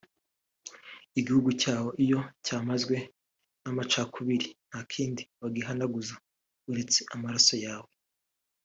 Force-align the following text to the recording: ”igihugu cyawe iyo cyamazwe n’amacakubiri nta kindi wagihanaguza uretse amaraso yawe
”igihugu 1.19 1.49
cyawe 1.61 1.89
iyo 2.03 2.19
cyamazwe 2.45 2.95
n’amacakubiri 3.63 4.47
nta 4.69 4.79
kindi 4.93 5.21
wagihanaguza 5.41 6.15
uretse 6.71 6.99
amaraso 7.15 7.55
yawe 7.65 7.91